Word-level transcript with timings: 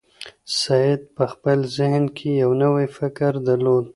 سعید 0.61 1.01
په 1.15 1.23
خپل 1.33 1.57
ذهن 1.77 2.03
کې 2.17 2.29
یو 2.43 2.51
نوی 2.63 2.85
فکر 2.97 3.31
درلود. 3.47 3.85